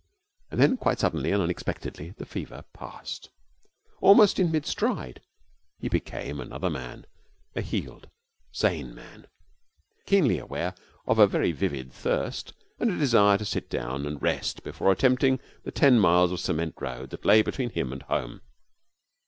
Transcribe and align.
And 0.49 0.59
then 0.59 0.77
quite 0.77 0.97
suddenly 0.97 1.29
and 1.31 1.43
unexpectedly 1.43 2.09
the 2.17 2.25
fever 2.25 2.65
passed. 2.73 3.29
Almost 4.01 4.39
in 4.39 4.51
mid 4.51 4.65
stride 4.65 5.21
he 5.77 5.89
became 5.89 6.39
another 6.39 6.71
man, 6.71 7.05
a 7.55 7.61
healed, 7.61 8.09
sane 8.51 8.95
man, 8.95 9.27
keenly 10.07 10.39
aware 10.39 10.73
of 11.05 11.19
a 11.19 11.27
very 11.27 11.51
vivid 11.51 11.93
thirst 11.93 12.51
and 12.79 12.89
a 12.89 12.97
desire 12.97 13.37
to 13.37 13.45
sit 13.45 13.69
down 13.69 14.07
and 14.07 14.19
rest 14.23 14.63
before 14.63 14.91
attempting 14.91 15.39
the 15.65 15.71
ten 15.71 15.99
miles 15.99 16.31
of 16.31 16.39
cement 16.39 16.73
road 16.79 17.11
that 17.11 17.23
lay 17.23 17.43
between 17.43 17.69
him 17.69 17.93
and 17.93 18.01
home. 18.01 18.41